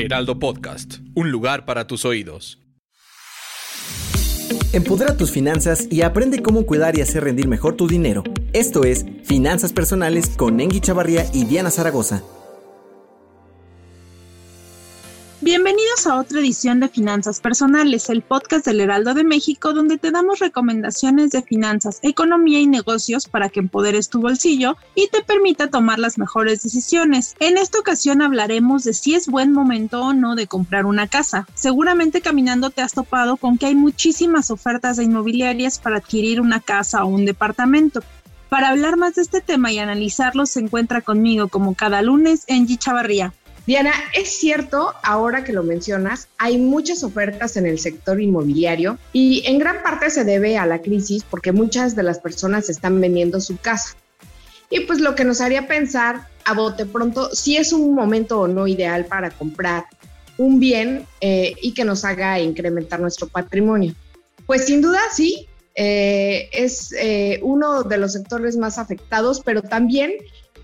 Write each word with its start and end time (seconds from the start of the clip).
Heraldo 0.00 0.38
Podcast, 0.38 0.96
un 1.14 1.30
lugar 1.30 1.66
para 1.66 1.86
tus 1.86 2.06
oídos. 2.06 2.58
Empodera 4.72 5.16
tus 5.16 5.30
finanzas 5.30 5.88
y 5.90 6.02
aprende 6.02 6.42
cómo 6.42 6.64
cuidar 6.64 6.96
y 6.96 7.02
hacer 7.02 7.24
rendir 7.24 7.48
mejor 7.48 7.76
tu 7.76 7.86
dinero. 7.86 8.24
Esto 8.52 8.84
es 8.84 9.04
Finanzas 9.24 9.72
Personales 9.72 10.30
con 10.30 10.60
Engi 10.60 10.80
Chavarría 10.80 11.26
y 11.34 11.44
Diana 11.44 11.70
Zaragoza. 11.70 12.22
A 16.06 16.16
otra 16.16 16.40
edición 16.40 16.80
de 16.80 16.88
Finanzas 16.88 17.40
Personales, 17.40 18.08
el 18.08 18.22
podcast 18.22 18.64
del 18.64 18.80
Heraldo 18.80 19.12
de 19.12 19.22
México, 19.22 19.74
donde 19.74 19.98
te 19.98 20.10
damos 20.10 20.38
recomendaciones 20.38 21.30
de 21.30 21.42
finanzas, 21.42 21.98
economía 22.02 22.58
y 22.58 22.66
negocios 22.66 23.28
para 23.28 23.50
que 23.50 23.60
empoderes 23.60 24.08
tu 24.08 24.18
bolsillo 24.18 24.78
y 24.94 25.08
te 25.08 25.22
permita 25.22 25.68
tomar 25.68 25.98
las 25.98 26.16
mejores 26.16 26.62
decisiones. 26.62 27.36
En 27.38 27.58
esta 27.58 27.78
ocasión 27.78 28.22
hablaremos 28.22 28.84
de 28.84 28.94
si 28.94 29.14
es 29.14 29.28
buen 29.28 29.52
momento 29.52 30.00
o 30.00 30.14
no 30.14 30.36
de 30.36 30.46
comprar 30.46 30.86
una 30.86 31.06
casa. 31.06 31.46
Seguramente 31.54 32.22
caminando 32.22 32.70
te 32.70 32.80
has 32.80 32.94
topado 32.94 33.36
con 33.36 33.58
que 33.58 33.66
hay 33.66 33.74
muchísimas 33.74 34.50
ofertas 34.50 34.96
de 34.96 35.04
inmobiliarias 35.04 35.78
para 35.78 35.98
adquirir 35.98 36.40
una 36.40 36.60
casa 36.60 37.04
o 37.04 37.08
un 37.08 37.26
departamento. 37.26 38.02
Para 38.48 38.70
hablar 38.70 38.96
más 38.96 39.16
de 39.16 39.22
este 39.22 39.42
tema 39.42 39.70
y 39.70 39.78
analizarlo 39.78 40.46
se 40.46 40.60
encuentra 40.60 41.02
conmigo 41.02 41.48
como 41.48 41.74
cada 41.74 42.00
lunes 42.00 42.46
Angie 42.48 42.78
Chavarría. 42.78 43.34
Diana, 43.70 43.92
es 44.14 44.30
cierto, 44.30 44.94
ahora 45.04 45.44
que 45.44 45.52
lo 45.52 45.62
mencionas, 45.62 46.26
hay 46.38 46.58
muchas 46.58 47.04
ofertas 47.04 47.56
en 47.56 47.66
el 47.66 47.78
sector 47.78 48.20
inmobiliario 48.20 48.98
y 49.12 49.46
en 49.46 49.60
gran 49.60 49.84
parte 49.84 50.10
se 50.10 50.24
debe 50.24 50.58
a 50.58 50.66
la 50.66 50.82
crisis 50.82 51.22
porque 51.22 51.52
muchas 51.52 51.94
de 51.94 52.02
las 52.02 52.18
personas 52.18 52.68
están 52.68 53.00
vendiendo 53.00 53.40
su 53.40 53.58
casa. 53.58 53.94
Y 54.70 54.80
pues 54.86 54.98
lo 54.98 55.14
que 55.14 55.22
nos 55.22 55.40
haría 55.40 55.68
pensar 55.68 56.26
a 56.44 56.54
bote 56.54 56.84
pronto 56.84 57.32
si 57.32 57.58
es 57.58 57.72
un 57.72 57.94
momento 57.94 58.40
o 58.40 58.48
no 58.48 58.66
ideal 58.66 59.04
para 59.04 59.30
comprar 59.30 59.84
un 60.36 60.58
bien 60.58 61.06
eh, 61.20 61.54
y 61.62 61.72
que 61.72 61.84
nos 61.84 62.04
haga 62.04 62.40
incrementar 62.40 62.98
nuestro 62.98 63.28
patrimonio. 63.28 63.94
Pues 64.46 64.64
sin 64.64 64.82
duda 64.82 64.98
sí, 65.12 65.46
eh, 65.76 66.48
es 66.52 66.92
eh, 66.98 67.38
uno 67.44 67.84
de 67.84 67.98
los 67.98 68.14
sectores 68.14 68.56
más 68.56 68.78
afectados, 68.78 69.42
pero 69.44 69.62
también 69.62 70.10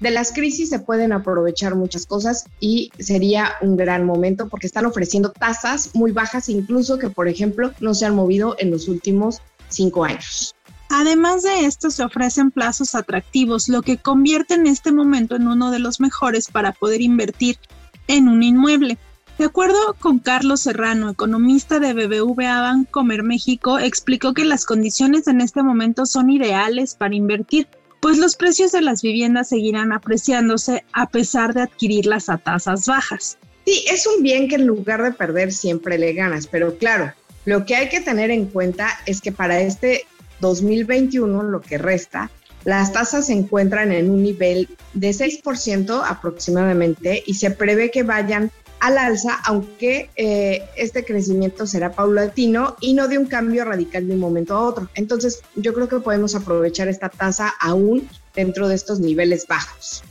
de 0.00 0.10
las 0.10 0.32
crisis 0.32 0.68
se 0.68 0.78
pueden 0.78 1.12
aprovechar 1.12 1.74
muchas 1.74 2.06
cosas 2.06 2.44
y 2.60 2.90
sería 2.98 3.52
un 3.60 3.76
gran 3.76 4.04
momento 4.04 4.48
porque 4.48 4.66
están 4.66 4.86
ofreciendo 4.86 5.30
tasas 5.30 5.94
muy 5.94 6.12
bajas, 6.12 6.48
incluso 6.48 6.98
que, 6.98 7.10
por 7.10 7.28
ejemplo, 7.28 7.72
no 7.80 7.94
se 7.94 8.06
han 8.06 8.14
movido 8.14 8.56
en 8.58 8.70
los 8.70 8.88
últimos 8.88 9.40
cinco 9.68 10.04
años. 10.04 10.54
Además 10.88 11.42
de 11.42 11.64
esto, 11.66 11.90
se 11.90 12.04
ofrecen 12.04 12.50
plazos 12.50 12.94
atractivos, 12.94 13.68
lo 13.68 13.82
que 13.82 13.96
convierte 13.96 14.54
en 14.54 14.66
este 14.66 14.92
momento 14.92 15.34
en 15.34 15.48
uno 15.48 15.70
de 15.70 15.80
los 15.80 16.00
mejores 16.00 16.48
para 16.48 16.72
poder 16.72 17.00
invertir 17.00 17.58
en 18.06 18.28
un 18.28 18.42
inmueble. 18.42 18.98
De 19.38 19.44
acuerdo 19.44 19.76
con 20.00 20.18
Carlos 20.18 20.60
Serrano, 20.60 21.10
economista 21.10 21.78
de 21.78 21.92
BBVA 21.92 22.60
Bancomer 22.60 23.22
México, 23.22 23.78
explicó 23.78 24.32
que 24.32 24.44
las 24.44 24.64
condiciones 24.64 25.26
en 25.26 25.40
este 25.40 25.62
momento 25.62 26.06
son 26.06 26.30
ideales 26.30 26.94
para 26.94 27.14
invertir, 27.14 27.68
pues 28.00 28.18
los 28.18 28.36
precios 28.36 28.72
de 28.72 28.82
las 28.82 29.02
viviendas 29.02 29.48
seguirán 29.48 29.92
apreciándose 29.92 30.84
a 30.92 31.08
pesar 31.08 31.54
de 31.54 31.62
adquirirlas 31.62 32.28
a 32.28 32.38
tasas 32.38 32.86
bajas. 32.86 33.38
Sí, 33.64 33.84
es 33.90 34.06
un 34.06 34.22
bien 34.22 34.48
que 34.48 34.56
en 34.56 34.66
lugar 34.66 35.02
de 35.02 35.12
perder 35.12 35.52
siempre 35.52 35.98
le 35.98 36.12
ganas, 36.12 36.46
pero 36.46 36.78
claro, 36.78 37.12
lo 37.44 37.64
que 37.64 37.76
hay 37.76 37.88
que 37.88 38.00
tener 38.00 38.30
en 38.30 38.46
cuenta 38.46 38.88
es 39.06 39.20
que 39.20 39.32
para 39.32 39.60
este 39.60 40.04
2021, 40.40 41.42
lo 41.42 41.60
que 41.60 41.78
resta, 41.78 42.30
las 42.64 42.92
tasas 42.92 43.26
se 43.26 43.32
encuentran 43.32 43.92
en 43.92 44.10
un 44.10 44.22
nivel 44.22 44.68
de 44.94 45.10
6% 45.10 46.02
aproximadamente 46.04 47.22
y 47.24 47.34
se 47.34 47.52
prevé 47.52 47.92
que 47.92 48.02
vayan 48.02 48.50
al 48.80 48.98
alza, 48.98 49.40
aunque 49.44 50.10
eh, 50.16 50.62
este 50.76 51.04
crecimiento 51.04 51.66
será 51.66 51.92
paulatino 51.92 52.76
y 52.80 52.94
no 52.94 53.08
de 53.08 53.18
un 53.18 53.26
cambio 53.26 53.64
radical 53.64 54.06
de 54.06 54.14
un 54.14 54.20
momento 54.20 54.54
a 54.54 54.60
otro. 54.60 54.88
Entonces, 54.94 55.42
yo 55.54 55.72
creo 55.74 55.88
que 55.88 56.00
podemos 56.00 56.34
aprovechar 56.34 56.88
esta 56.88 57.08
tasa 57.08 57.52
aún 57.60 58.08
dentro 58.34 58.68
de 58.68 58.74
estos 58.74 59.00
niveles 59.00 59.46
bajos. 59.46 60.02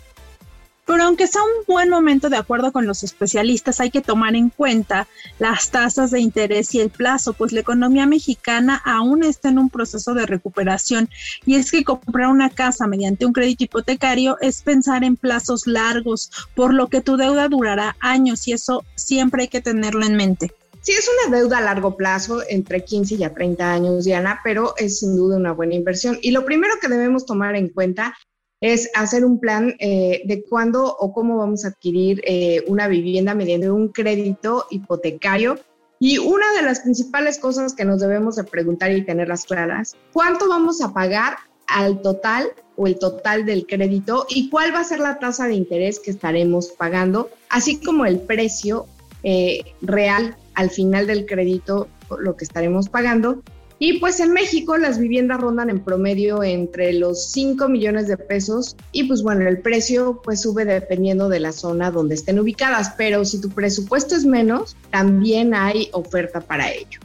Pero 0.85 1.03
aunque 1.03 1.27
sea 1.27 1.41
un 1.41 1.65
buen 1.67 1.89
momento 1.89 2.29
de 2.29 2.37
acuerdo 2.37 2.71
con 2.71 2.85
los 2.85 3.03
especialistas, 3.03 3.79
hay 3.79 3.89
que 3.89 4.01
tomar 4.01 4.35
en 4.35 4.49
cuenta 4.49 5.07
las 5.39 5.71
tasas 5.71 6.11
de 6.11 6.19
interés 6.19 6.75
y 6.75 6.79
el 6.79 6.89
plazo, 6.89 7.33
pues 7.33 7.51
la 7.51 7.61
economía 7.61 8.05
mexicana 8.05 8.81
aún 8.85 9.23
está 9.23 9.49
en 9.49 9.59
un 9.59 9.69
proceso 9.69 10.13
de 10.13 10.25
recuperación 10.25 11.09
y 11.45 11.55
es 11.55 11.71
que 11.71 11.83
comprar 11.83 12.27
una 12.27 12.49
casa 12.49 12.87
mediante 12.87 13.25
un 13.25 13.33
crédito 13.33 13.63
hipotecario 13.63 14.37
es 14.41 14.61
pensar 14.61 15.03
en 15.03 15.15
plazos 15.15 15.65
largos, 15.65 16.31
por 16.53 16.73
lo 16.73 16.87
que 16.87 17.01
tu 17.01 17.17
deuda 17.17 17.47
durará 17.47 17.97
años 17.99 18.47
y 18.47 18.53
eso 18.53 18.83
siempre 18.95 19.43
hay 19.43 19.47
que 19.47 19.61
tenerlo 19.61 20.05
en 20.05 20.15
mente. 20.15 20.53
Sí, 20.81 20.91
es 20.91 21.09
una 21.25 21.35
deuda 21.35 21.57
a 21.57 21.61
largo 21.61 21.97
plazo, 21.97 22.43
entre 22.47 22.85
15 22.85 23.15
y 23.15 23.23
a 23.23 23.33
30 23.33 23.73
años, 23.73 24.05
Diana, 24.05 24.39
pero 24.43 24.75
es 24.77 24.99
sin 24.99 25.15
duda 25.15 25.35
una 25.35 25.51
buena 25.51 25.73
inversión. 25.73 26.19
Y 26.21 26.29
lo 26.29 26.45
primero 26.45 26.75
que 26.79 26.87
debemos 26.87 27.25
tomar 27.25 27.55
en 27.55 27.69
cuenta 27.69 28.15
es 28.61 28.89
hacer 28.95 29.25
un 29.25 29.39
plan 29.39 29.75
eh, 29.79 30.21
de 30.25 30.43
cuándo 30.43 30.95
o 30.97 31.13
cómo 31.13 31.37
vamos 31.37 31.65
a 31.65 31.69
adquirir 31.69 32.21
eh, 32.25 32.63
una 32.67 32.87
vivienda 32.87 33.35
mediante 33.35 33.69
un 33.69 33.89
crédito 33.89 34.65
hipotecario. 34.69 35.59
Y 35.99 36.17
una 36.17 36.51
de 36.53 36.61
las 36.61 36.81
principales 36.81 37.39
cosas 37.39 37.73
que 37.73 37.85
nos 37.85 38.01
debemos 38.01 38.35
de 38.35 38.43
preguntar 38.43 38.91
y 38.91 39.05
tenerlas 39.05 39.45
claras, 39.45 39.95
¿cuánto 40.11 40.49
vamos 40.49 40.81
a 40.81 40.93
pagar 40.93 41.37
al 41.67 42.01
total 42.01 42.51
o 42.75 42.87
el 42.87 42.99
total 42.99 43.45
del 43.45 43.65
crédito 43.65 44.25
y 44.29 44.49
cuál 44.49 44.73
va 44.73 44.81
a 44.81 44.83
ser 44.83 44.99
la 44.99 45.19
tasa 45.19 45.47
de 45.47 45.55
interés 45.55 45.99
que 45.99 46.11
estaremos 46.11 46.67
pagando, 46.69 47.29
así 47.49 47.79
como 47.79 48.05
el 48.05 48.19
precio 48.19 48.85
eh, 49.23 49.63
real 49.81 50.35
al 50.53 50.69
final 50.69 51.07
del 51.07 51.25
crédito, 51.25 51.87
lo 52.19 52.35
que 52.35 52.45
estaremos 52.45 52.89
pagando 52.89 53.41
y 53.77 53.99
pues 53.99 54.19
en 54.19 54.31
México 54.31 54.77
las 54.77 54.97
viviendas 54.97 55.39
rondan 55.39 55.69
en 55.69 55.79
promedio 55.79 56.43
entre 56.43 56.93
los 56.93 57.31
5 57.31 57.67
millones 57.67 58.07
de 58.07 58.17
pesos 58.17 58.75
y 58.91 59.03
pues 59.03 59.21
bueno, 59.21 59.47
el 59.47 59.59
precio 59.59 60.21
pues 60.23 60.41
sube 60.41 60.63
dependiendo 60.63 61.27
de 61.27 61.41
la 61.41 61.51
zona 61.51 61.91
donde 61.91 62.15
estén 62.15 62.39
ubicadas, 62.39 62.93
pero 62.97 63.25
si 63.25 63.41
tu 63.41 63.49
presupuesto 63.49 64.15
es 64.15 64.25
menos, 64.25 64.77
también 64.91 65.53
hay 65.53 65.89
oferta 65.91 66.39
para 66.39 66.71
ello. 66.71 66.99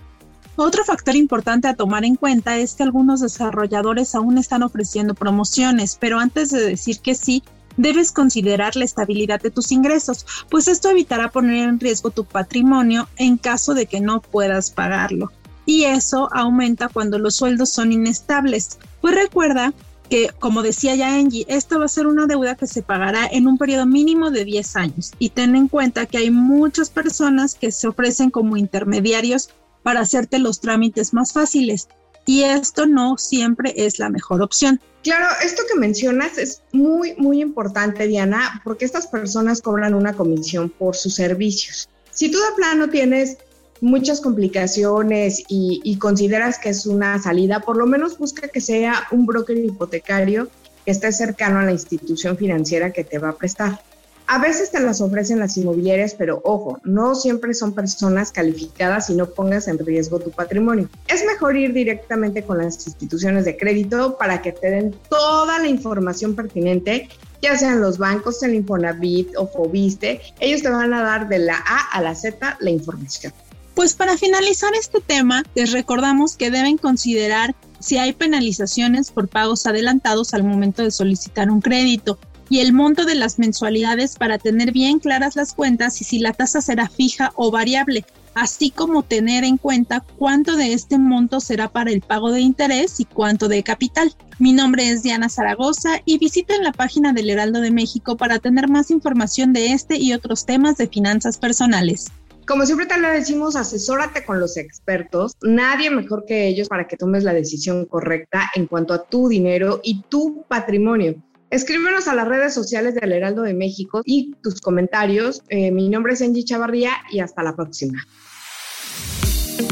Otro 0.56 0.84
factor 0.84 1.16
importante 1.16 1.68
a 1.68 1.74
tomar 1.74 2.04
en 2.04 2.16
cuenta 2.16 2.58
es 2.58 2.74
que 2.74 2.82
algunos 2.82 3.20
desarrolladores 3.20 4.14
aún 4.14 4.38
están 4.38 4.62
ofreciendo 4.62 5.14
promociones, 5.14 5.96
pero 5.98 6.20
antes 6.20 6.50
de 6.50 6.60
decir 6.60 7.00
que 7.00 7.14
sí, 7.14 7.42
debes 7.76 8.12
considerar 8.12 8.76
la 8.76 8.84
estabilidad 8.84 9.40
de 9.40 9.50
tus 9.50 9.72
ingresos, 9.72 10.26
pues 10.50 10.68
esto 10.68 10.90
evitará 10.90 11.30
poner 11.30 11.68
en 11.68 11.80
riesgo 11.80 12.10
tu 12.10 12.24
patrimonio 12.24 13.08
en 13.16 13.38
caso 13.38 13.74
de 13.74 13.86
que 13.86 14.00
no 14.00 14.20
puedas 14.20 14.70
pagarlo 14.70 15.32
y 15.70 15.84
eso 15.84 16.28
aumenta 16.32 16.88
cuando 16.88 17.20
los 17.20 17.36
sueldos 17.36 17.70
son 17.70 17.92
inestables. 17.92 18.80
Pues 19.00 19.14
recuerda 19.14 19.72
que, 20.08 20.30
como 20.40 20.62
decía 20.62 20.96
ya 20.96 21.14
Angie, 21.14 21.46
esta 21.48 21.78
va 21.78 21.84
a 21.84 21.88
ser 21.88 22.08
una 22.08 22.26
deuda 22.26 22.56
que 22.56 22.66
se 22.66 22.82
pagará 22.82 23.28
en 23.30 23.46
un 23.46 23.56
periodo 23.56 23.86
mínimo 23.86 24.32
de 24.32 24.44
10 24.44 24.74
años. 24.74 25.12
Y 25.20 25.28
ten 25.28 25.54
en 25.54 25.68
cuenta 25.68 26.06
que 26.06 26.18
hay 26.18 26.32
muchas 26.32 26.90
personas 26.90 27.54
que 27.54 27.70
se 27.70 27.86
ofrecen 27.86 28.30
como 28.30 28.56
intermediarios 28.56 29.50
para 29.84 30.00
hacerte 30.00 30.40
los 30.40 30.60
trámites 30.60 31.14
más 31.14 31.32
fáciles. 31.32 31.86
Y 32.26 32.42
esto 32.42 32.86
no 32.86 33.16
siempre 33.16 33.72
es 33.76 34.00
la 34.00 34.10
mejor 34.10 34.42
opción. 34.42 34.80
Claro, 35.04 35.26
esto 35.44 35.62
que 35.72 35.78
mencionas 35.78 36.36
es 36.36 36.62
muy, 36.72 37.14
muy 37.14 37.40
importante, 37.40 38.08
Diana, 38.08 38.60
porque 38.64 38.86
estas 38.86 39.06
personas 39.06 39.62
cobran 39.62 39.94
una 39.94 40.14
comisión 40.14 40.68
por 40.68 40.96
sus 40.96 41.14
servicios. 41.14 41.88
Si 42.10 42.28
tú 42.28 42.38
de 42.38 42.56
plano 42.56 42.88
tienes 42.88 43.38
muchas 43.80 44.20
complicaciones 44.20 45.42
y, 45.48 45.96
consideras 45.98 46.58
que 46.58 46.70
es 46.70 46.86
una 46.86 47.20
salida, 47.20 47.60
por 47.60 47.76
lo 47.76 47.86
menos 47.86 48.18
busca 48.18 48.48
que 48.48 48.60
sea 48.60 49.06
un 49.10 49.26
broker 49.26 49.56
hipotecario 49.56 50.48
que 50.84 50.90
esté 50.90 51.12
cercano 51.12 51.60
a 51.60 51.64
la 51.64 51.72
institución 51.72 52.36
financiera 52.36 52.92
que 52.92 53.04
te 53.04 53.18
va 53.18 53.30
a 53.30 53.36
prestar. 53.36 53.80
A 54.26 54.38
veces 54.38 54.70
te 54.70 54.78
las 54.78 55.00
ofrecen 55.00 55.40
las 55.40 55.56
inmobiliarias, 55.56 56.14
pero 56.14 56.40
ojo, 56.44 56.80
no 56.84 57.16
siempre 57.16 57.52
son 57.52 57.74
personas 57.74 58.30
calificadas 58.30 59.10
y 59.10 59.14
no 59.14 59.26
pongas 59.26 59.66
en 59.66 59.78
riesgo 59.78 60.20
tu 60.20 60.30
patrimonio. 60.30 60.88
Es 61.08 61.24
mejor 61.26 61.56
ir 61.56 61.72
directamente 61.72 62.44
con 62.44 62.58
las 62.58 62.86
instituciones 62.86 63.44
de 63.44 63.56
crédito 63.56 64.16
para 64.16 64.40
que 64.40 64.52
te 64.52 64.70
den 64.70 64.94
toda 65.08 65.58
la 65.58 65.66
información 65.66 66.36
pertinente 66.36 67.08
ya 67.42 67.56
sean 67.56 67.80
los 67.80 67.98
bancos, 67.98 68.42
el 68.42 68.54
Infonavit 68.54 69.36
o 69.36 69.46
Fobiste, 69.46 70.20
ellos 70.40 70.62
te 70.62 70.68
van 70.68 70.92
a 70.92 71.02
dar 71.02 71.28
de 71.28 71.38
la 71.38 71.56
A 71.56 71.90
a 71.92 72.02
la 72.02 72.14
Z 72.14 72.58
la 72.60 72.70
información. 72.70 73.32
Pues 73.74 73.94
para 73.94 74.18
finalizar 74.18 74.72
este 74.74 75.00
tema, 75.00 75.44
les 75.54 75.72
recordamos 75.72 76.36
que 76.36 76.50
deben 76.50 76.76
considerar 76.76 77.54
si 77.78 77.96
hay 77.96 78.12
penalizaciones 78.12 79.10
por 79.10 79.28
pagos 79.28 79.66
adelantados 79.66 80.34
al 80.34 80.44
momento 80.44 80.82
de 80.82 80.90
solicitar 80.90 81.50
un 81.50 81.60
crédito 81.60 82.18
y 82.50 82.58
el 82.58 82.72
monto 82.72 83.04
de 83.04 83.14
las 83.14 83.38
mensualidades 83.38 84.16
para 84.16 84.36
tener 84.36 84.72
bien 84.72 84.98
claras 84.98 85.36
las 85.36 85.54
cuentas 85.54 86.00
y 86.00 86.04
si 86.04 86.18
la 86.18 86.32
tasa 86.32 86.60
será 86.60 86.88
fija 86.88 87.32
o 87.36 87.52
variable, 87.52 88.04
así 88.34 88.70
como 88.70 89.04
tener 89.04 89.44
en 89.44 89.56
cuenta 89.56 90.04
cuánto 90.18 90.56
de 90.56 90.72
este 90.72 90.98
monto 90.98 91.40
será 91.40 91.68
para 91.68 91.92
el 91.92 92.00
pago 92.00 92.32
de 92.32 92.40
interés 92.40 92.98
y 92.98 93.04
cuánto 93.04 93.48
de 93.48 93.62
capital. 93.62 94.14
Mi 94.40 94.52
nombre 94.52 94.90
es 94.90 95.02
Diana 95.04 95.28
Zaragoza 95.28 96.02
y 96.04 96.18
visiten 96.18 96.64
la 96.64 96.72
página 96.72 97.12
del 97.12 97.30
Heraldo 97.30 97.60
de 97.60 97.70
México 97.70 98.16
para 98.16 98.40
tener 98.40 98.68
más 98.68 98.90
información 98.90 99.52
de 99.52 99.72
este 99.72 99.96
y 99.96 100.12
otros 100.12 100.44
temas 100.44 100.76
de 100.76 100.88
finanzas 100.88 101.38
personales. 101.38 102.06
Como 102.50 102.66
siempre 102.66 102.86
te 102.86 102.98
lo 102.98 103.08
decimos, 103.08 103.54
asesórate 103.54 104.24
con 104.24 104.40
los 104.40 104.56
expertos. 104.56 105.36
Nadie 105.40 105.88
mejor 105.88 106.24
que 106.26 106.48
ellos 106.48 106.66
para 106.66 106.88
que 106.88 106.96
tomes 106.96 107.22
la 107.22 107.32
decisión 107.32 107.84
correcta 107.86 108.50
en 108.56 108.66
cuanto 108.66 108.92
a 108.92 109.04
tu 109.04 109.28
dinero 109.28 109.78
y 109.84 110.02
tu 110.08 110.44
patrimonio. 110.48 111.14
Escríbenos 111.50 112.08
a 112.08 112.14
las 112.16 112.26
redes 112.26 112.52
sociales 112.52 112.96
del 112.96 113.12
Heraldo 113.12 113.42
de 113.42 113.54
México 113.54 114.02
y 114.04 114.34
tus 114.42 114.60
comentarios. 114.60 115.44
Eh, 115.48 115.70
mi 115.70 115.88
nombre 115.88 116.14
es 116.14 116.22
Angie 116.22 116.44
Chavarría 116.44 116.90
y 117.12 117.20
hasta 117.20 117.44
la 117.44 117.54
próxima. 117.54 118.02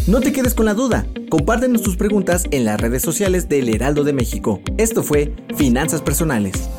No 0.06 0.20
te 0.20 0.32
quedes 0.32 0.54
con 0.54 0.66
la 0.66 0.74
duda. 0.74 1.04
Compártenos 1.30 1.82
tus 1.82 1.96
preguntas 1.96 2.44
en 2.52 2.64
las 2.64 2.80
redes 2.80 3.02
sociales 3.02 3.48
del 3.48 3.74
Heraldo 3.74 4.04
de 4.04 4.12
México. 4.12 4.60
Esto 4.76 5.02
fue 5.02 5.34
Finanzas 5.56 6.00
Personales. 6.00 6.70